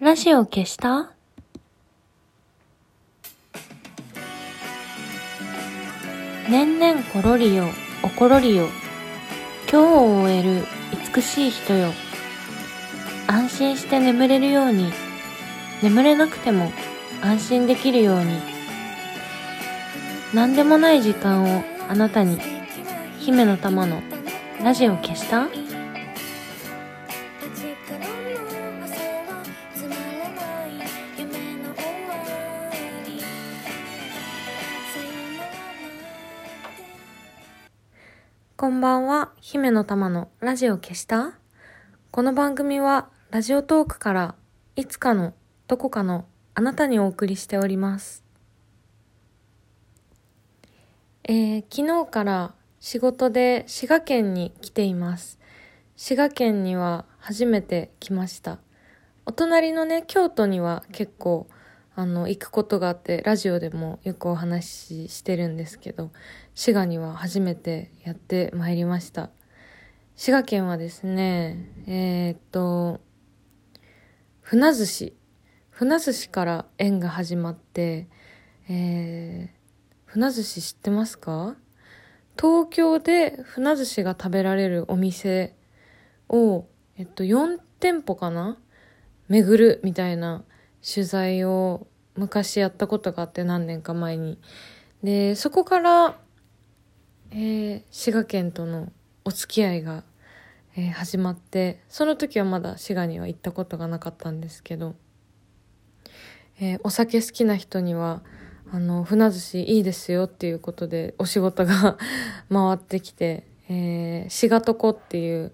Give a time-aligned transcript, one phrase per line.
[0.00, 1.12] ラジオ消した？
[6.48, 7.66] 年々ころりよ、
[8.02, 8.68] おころりよ。
[9.70, 10.64] 今日を終える
[11.14, 11.92] 美しい人よ。
[13.26, 14.90] 安心して眠れるように、
[15.82, 16.72] 眠れなくても
[17.20, 18.40] 安心できるように。
[20.32, 22.40] 何でもない時間をあなたに、
[23.18, 24.00] 姫の玉の
[24.64, 25.46] ラジオ消した？
[39.52, 41.32] 姫の玉のラジオ消した？
[42.12, 44.36] この番組はラジオトークから
[44.76, 45.34] いつかの
[45.66, 48.22] どこかのあなたにお送りしております。
[51.24, 55.40] えー、昨日から仕事で滋賀県に来ています。
[55.96, 58.60] 滋賀県には初めて来ました。
[59.26, 61.48] お隣のね、京都には結構
[61.96, 66.12] あの、行くことがあって、ラジオでもよくお話ししてるんですけど、
[66.54, 69.30] 滋賀には初めてやってまいりました。
[70.20, 73.00] 滋賀県はですね、えー、っと、
[74.42, 75.16] 船寿司。
[75.70, 78.06] 船寿司から縁が始まって、
[78.68, 79.48] えー、
[80.04, 81.56] 船寿司知ってますか？
[82.38, 85.56] 東京で船寿司が食べられるお店
[86.28, 86.66] を、
[86.98, 88.58] えっと、4店舗かな？
[89.28, 90.44] 巡るみたいな
[90.86, 94.38] 取材を昔やったことがあって何年か前に。
[95.02, 96.18] で、そこから、
[97.30, 98.92] えー、滋賀県との
[99.24, 100.04] お付き合いが、
[100.76, 104.94] えー始まって、その時はまだ滋賀には行ったことがなかったんですけど、
[106.60, 108.22] えーお酒好きな人には、
[108.72, 111.98] あの、船寿司いいですよっていうことでお仕事が
[112.50, 115.52] 回ってきて、えー、滋賀とこっていう、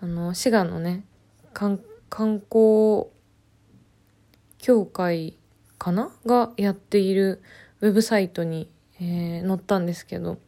[0.00, 1.04] あの、滋賀のね、
[1.54, 1.80] 観
[2.10, 3.06] 観光
[4.58, 5.36] 協会
[5.78, 6.10] かな？
[6.26, 7.42] がやっている
[7.80, 10.38] ウェブサイトに、えー載ったんですけど、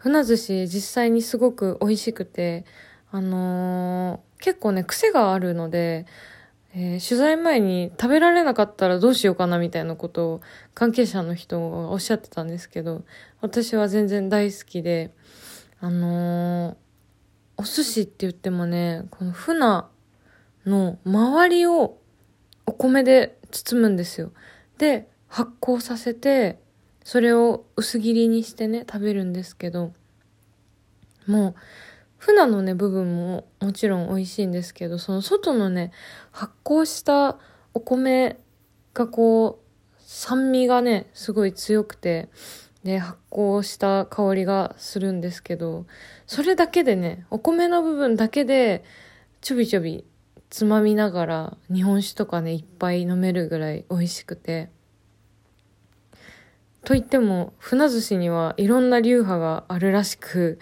[0.00, 2.64] 船寿司実際にすごく美味しくて、
[3.10, 6.06] あのー結構ね、癖があるので、
[6.74, 10.40] えー取材前に食べられなかったらどうしようかなみたいなことを
[10.72, 13.04] 関係者の人がおっしゃってたんですけど、
[13.42, 15.12] 私は全然大好きで、
[15.80, 16.76] あのー
[17.58, 19.84] お寿司って言ってもね、この船
[20.64, 21.98] の周りを
[22.64, 24.32] お米で包むんですよ。
[24.78, 26.58] で、発酵させて、
[27.10, 29.92] それを薄切りにしてね、食べるんですけど、
[31.26, 31.54] もう、
[32.18, 35.90] 船のね、部分ももちろん美味しいんですけど、その外のね、
[36.30, 37.36] 発酵した
[37.74, 38.38] お米
[38.94, 42.28] がこう、酸味がね、すごい強くて、
[42.84, 45.86] で、発酵した香りがするんですけど、
[46.28, 48.84] それだけでね、お米の部分だけで、
[49.40, 50.04] ちょびちょび
[50.48, 54.70] つまみながら日本酒とかね、いっぱい飲めるぐらい美味しくて。
[56.84, 60.58] と言っても、船寿司にはいろんな流派があるらしく、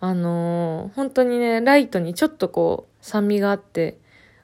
[0.00, 3.98] あのー本当にね、ライトにちょっとこう、酸味があって、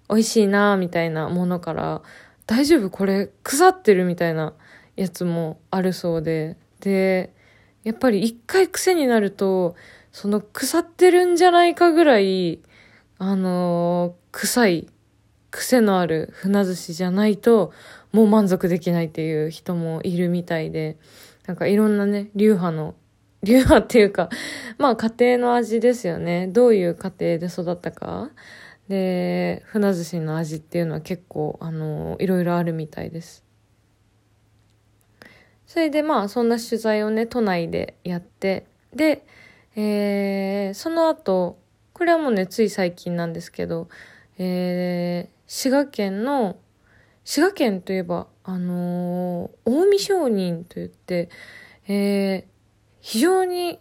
[0.09, 2.03] 美味しいなーみたいなものから、
[2.47, 4.53] 大丈夫これ腐ってるみたいな
[4.97, 7.33] やつもあるそうで、で、
[7.85, 9.77] やっぱり一回癖になると、
[10.13, 12.61] その腐ってるんじゃないかぐらい、
[13.19, 14.89] あのー臭い、
[15.55, 17.73] 癖のある船寿司じゃないと、
[18.11, 20.99] もう満足できないっていう人もいるみたいで、
[21.47, 22.97] なんかいろんなね、流派の、
[23.45, 24.31] 流派っていうか、
[24.79, 26.49] まあ家庭の味ですよね。
[26.49, 28.33] どういう家庭で育ったか。
[28.89, 33.45] で、船寿司の味っていうのは結構、あの、いろいろあるみたいです。
[35.67, 39.25] それでまあそんな取材をね、都内でやって、で、
[39.77, 41.59] えー、その後、
[41.93, 43.89] これはもうね、つい最近なんですけど、
[44.37, 46.57] えー、滋賀県の、
[47.23, 51.31] 滋賀県といえば、あのー近江商人といって、
[51.87, 52.45] えー、
[53.01, 53.79] 非常に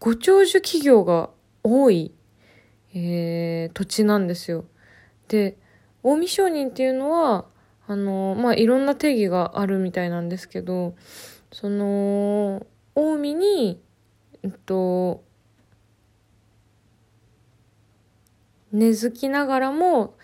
[0.00, 1.30] ご長寿企業が
[1.64, 2.12] 多い、
[2.92, 4.66] えー土地なんですよ。
[5.28, 5.56] で、
[6.02, 7.46] 近江商人っていうのは、
[7.86, 10.94] あのーまあ、いろんな定義があるみたいなんですけど、
[11.52, 13.80] その、近江に、
[14.42, 15.24] えっと、
[18.72, 20.16] 根付きながらも、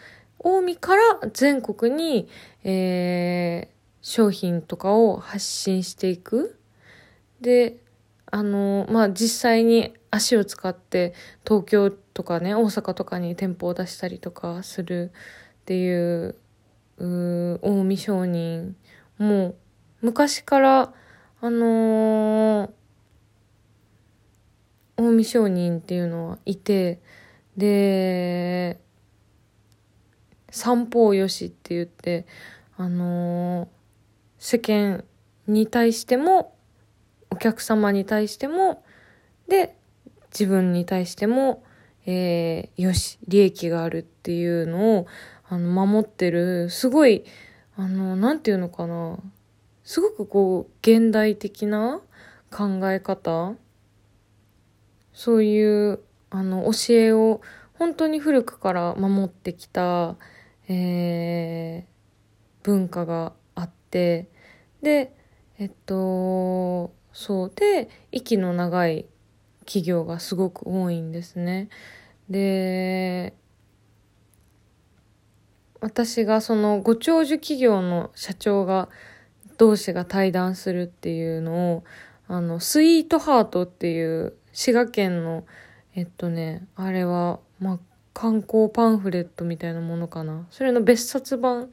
[0.42, 1.02] 近江から
[1.32, 2.28] 全国に、
[2.64, 6.58] えー商品とかを発信していく。
[7.40, 7.76] で、
[8.30, 11.14] あの、まあ、実際に足を使って
[11.46, 15.10] 東京とかね、大阪とかに店舗を出したりとかする
[15.62, 16.36] っていう、
[16.98, 18.76] うー近江商人
[19.18, 19.54] も
[20.00, 20.94] 昔から、
[21.40, 22.70] あのー
[24.96, 27.00] 近江商人っていうのはいて、
[27.56, 28.80] で、
[30.50, 32.26] 三方よしって言って、
[32.76, 33.68] あのー、
[34.38, 35.04] 世間
[35.46, 36.54] に対しても、
[37.30, 38.82] お客様に対しても、
[39.48, 39.76] で、
[40.30, 41.62] 自分に対しても、
[42.06, 45.06] えー、よし、利益があるっていうのを、
[45.48, 47.24] あの、守ってる、すごい、
[47.76, 49.18] あの、なんていうのかな。
[49.84, 52.00] すごくこう、現代的な
[52.50, 53.54] 考え方
[55.12, 57.40] そういう、あの、教えを
[57.74, 60.16] 本当に古くから守ってきた、
[60.68, 64.28] えー、文化があって、
[64.82, 65.14] で、
[65.58, 69.06] えっと、そうで、息の長い
[69.60, 71.68] 企業がすごく多いんですね。
[72.28, 73.34] で、
[75.80, 78.88] 私がそのご長寿企業の社長が
[79.58, 81.84] 同士が対談するっていうのを
[82.26, 85.44] あのスイートハートっていう滋賀県の
[85.94, 87.78] えっとねあれはまあ
[88.18, 90.44] 観光パンフレットみたいなものかな。
[90.50, 91.70] それの別冊版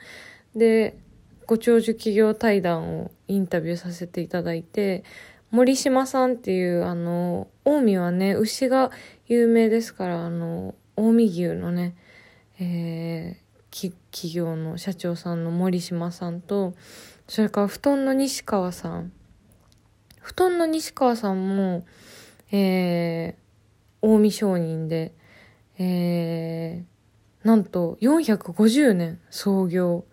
[0.55, 0.95] で
[1.47, 5.03] ご長寿企業対談をインタビューさせていただいて
[5.49, 8.91] 森島さんっていうあの近江はね牛が
[9.25, 11.95] 有名ですからあの近江牛のね、
[12.59, 16.75] えー、企業の社長さんの森島さんと
[17.27, 19.11] それから布団の西川さん。
[20.21, 21.87] 布団の西川さんも、
[22.51, 25.15] えー、近江商人で
[25.77, 30.05] えー、なんと450年創業。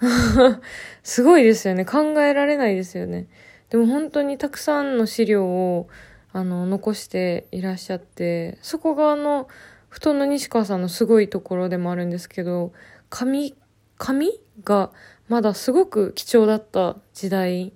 [1.02, 1.84] すごいですよね。
[1.84, 3.28] 考えられないですよね。
[3.70, 5.88] でも本当にたくさんの資料を
[6.32, 9.48] あの残していらっしゃって、そこがあの、
[9.88, 12.72] 布団の西川さんのすごいところでもあるんですけど、
[13.10, 13.54] 紙、
[13.98, 14.30] 紙
[14.64, 14.90] が
[15.28, 17.72] まだすごく貴重だった時代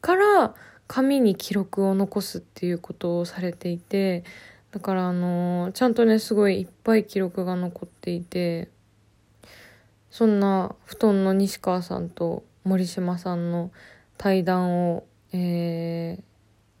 [0.00, 0.54] から
[0.86, 4.24] 紙に記録を残すっていうことをされていて、
[4.72, 8.70] だからあのー、ちゃんとね、すごいいっぱい記録が残っていて、
[10.10, 13.70] そんな布団の西川さんと森島さんの
[14.16, 16.22] 対談を、えー、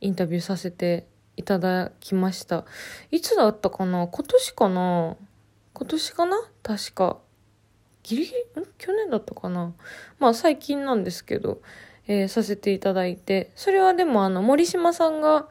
[0.00, 1.06] インタビューさせて
[1.36, 2.64] いただきました。
[3.10, 4.06] いつだったかな？
[4.06, 5.16] 今年かな？
[5.74, 6.42] 今年かな？
[6.62, 7.18] 確か。
[8.02, 8.66] ギリギリ、ん？
[8.78, 9.72] 去年だったかな？
[10.18, 11.60] まあ最近なんですけど、
[12.06, 15.48] えー、させていただいて、それはでもあの森島さんが、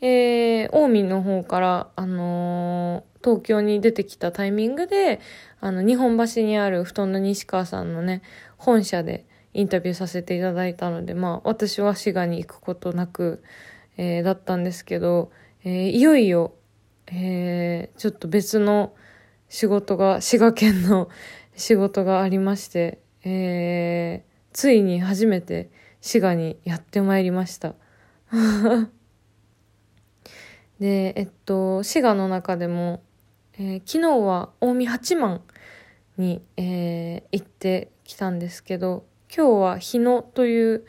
[0.00, 5.20] えー、近江の方から、あのー、東京に出てきたタイミングで、
[5.60, 8.22] あの、日本橋にある布団の西川さんのね、
[8.56, 13.42] 本社でインタビューさせていただいたので、まあ、私は滋賀に行くことなく、
[13.96, 15.30] えー、だったんですけど、
[15.64, 16.54] えー、いよいよ、
[17.08, 18.94] えー、ちょっと別の
[19.48, 21.08] 仕事が、滋賀県の
[21.56, 25.68] 仕事がありまして、えー、ついに初めて
[26.00, 27.74] 滋賀にやってまいりました。
[30.80, 33.02] で、えっと、滋賀の中でも、
[33.54, 35.42] えー、昨日は近江八幡
[36.16, 39.04] に、えー、行ってきたんですけど、
[39.34, 40.86] 今日は日野という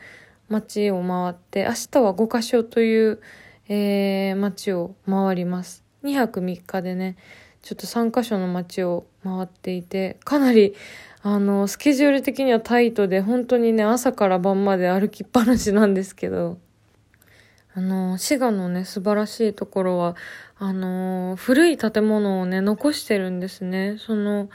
[0.48, 3.20] 町を回って、明日は五箇所という、
[3.68, 5.84] えー、町を回ります。
[6.04, 7.16] 2泊3日でね、
[7.60, 10.74] ちょっと3箇所の町を回っていて、かなり、
[11.22, 16.58] あの、スケジュール的にはタイトで、本当にね、朝から晩まで歩きっぱなしなんですけど、
[17.74, 20.14] あの、滋賀のね、素晴らしいところは、
[20.58, 23.96] あの、古い建物をね、残してるんですね。
[23.98, 24.50] その、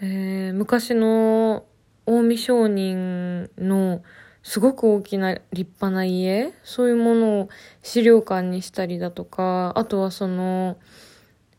[0.00, 1.66] えー、昔の
[2.06, 4.02] 近江商人の
[4.42, 7.48] すごく大きな立派な家、そういうものを
[7.82, 10.78] 資料館にしたりだとか、あとはその、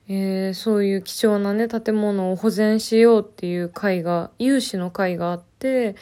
[0.08, 5.96] えー、そういう貴重なね、建物を保全しようっていう会が、有志の会があって、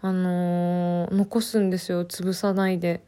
[0.00, 3.04] あのー、残すんですよ、潰さないで。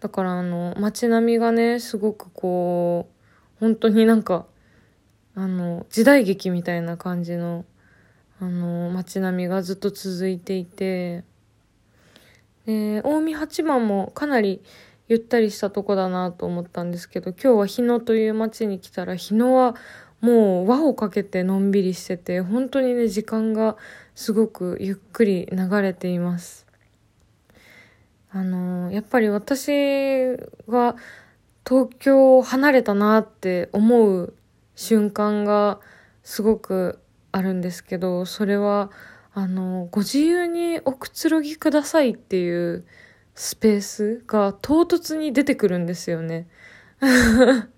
[0.00, 4.46] だからあの、街並みがね、すごくこう、本当になんか、
[5.34, 7.66] あの、時代劇みたいな感じの、
[8.40, 11.24] あの、街並みがずっと続いていて、
[12.64, 14.62] で、近江八幡もかなり
[15.08, 19.76] ゆったりしたとこだなと思ったんですけど、今日は日野という街に来たら、日野は
[20.22, 23.76] もう輪をかけてのんびりしてて、本当にね、時間が
[24.14, 26.69] すごくゆっくり流れています。
[28.32, 30.36] あのやっぱり私
[30.68, 30.96] が
[31.66, 34.34] 東京を離れたなって思う
[34.74, 35.80] 瞬間が
[36.22, 37.00] すごく
[37.32, 38.90] あるんですけど、それは、
[39.34, 42.84] あの、ご自由におくつろぎくださいっていう
[43.34, 46.48] スペースが唐突に出てくるんですよね。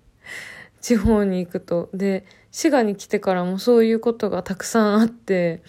[0.81, 1.89] 地方に行くと。
[1.93, 5.61] で、滋賀に来てからもそういうことがたくさんあって、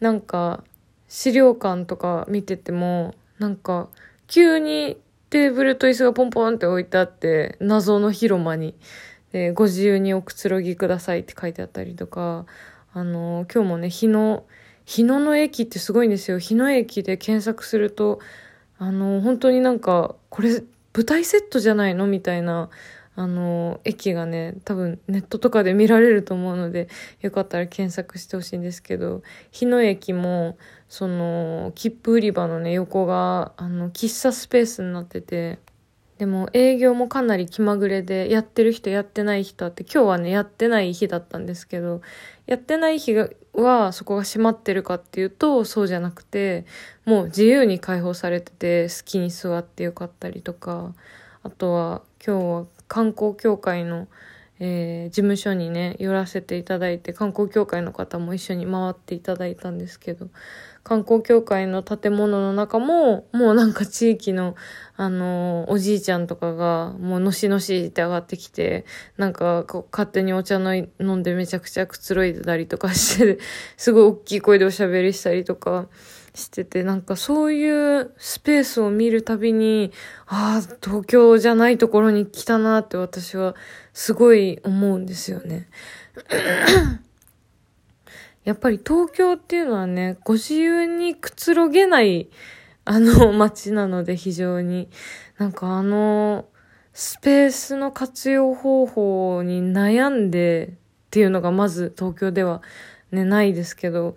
[0.00, 0.64] なんか、
[1.08, 3.88] 資料館とか見てても、なんか、
[4.26, 4.98] 急に
[5.30, 8.74] テーブルと椅子がポンポンって置いてあって、謎の広間に、
[9.32, 12.46] でご自由におくつろぎくださいって書いてあったりとか、
[12.92, 14.44] あの、今日もね、日野、
[14.84, 16.38] 日野の駅ってすごいんですよ。
[16.38, 18.20] 日野駅で検索すると、
[18.78, 20.62] あの、本当になんか、これ、
[20.94, 22.06] 舞台セットじゃないの？
[22.06, 22.70] みたいな、
[23.16, 26.88] あの、駅がね、多分ネットとかで見られると思うので、
[27.22, 30.58] よかったら検索してほしいんですけど、日野駅も、
[30.88, 35.58] その、切符売り場のね、横が、あの、喫茶スペースになってて、
[36.18, 42.02] でも営業もかなり気まぐれで、やってる人やってない人あって、今日はね、やってない日だったんですけど、
[42.46, 43.14] やってない日
[43.54, 46.66] はそこが閉まってるかっていうと、そうじゃなくて、
[47.06, 50.94] もう自由に開放されてて、好きに座ってよかったりとか、
[51.42, 54.08] あとは今日は観光協会の、
[54.58, 60.28] えー、事務所にね、寄らせていただいて、観光協会の方も一緒に回っていただいたんですけど、
[60.82, 64.54] 観光協会の建物の中も、もうなんか地域の、
[64.96, 68.84] あの、おじいちゃんとかが、もうのしのしって上がってきて、
[69.16, 73.38] なんかこう勝手にお茶の飲んでめちゃくちゃくつろいでたりとかして、
[73.76, 75.88] すごい大きい声でおしゃべりしたりとか、
[76.36, 79.90] してて、なんかそういうスペースを見るたびに、
[80.26, 83.54] ああ、東京じゃないところに来たなって私は
[83.92, 85.68] すごい思うんですよね。
[88.44, 92.28] やっぱり東京っていうのはね、ご自由にくつろげない
[92.84, 94.88] あの 街なので非常に、
[95.38, 96.46] なんかあの
[96.92, 102.62] スペースの活用方法に悩んでっていうのがまず東京では
[103.12, 104.16] ね、ないですけど、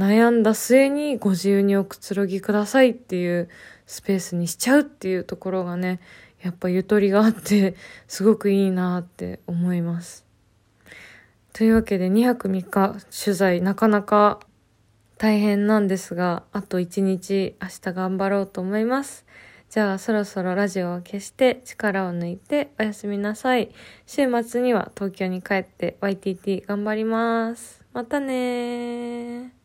[0.00, 3.50] 悩んだ末にご自由におくつろぎくださいっていう
[3.84, 6.00] スペースにしちゃうっていうところがね、
[6.42, 7.76] やっぱゆとりがあって、
[8.08, 10.24] すごくいいなって思います。
[11.52, 14.40] というわけで2泊3日取材なかなか
[15.18, 19.26] 大変なんですが、あと1日明日頑張ろうと思います。
[19.68, 23.70] じゃあそろそろラジオを消して力を抜いておやすみなさい。
[24.06, 27.84] 週末には東京に帰って YTT 頑張ります。
[27.92, 29.59] またね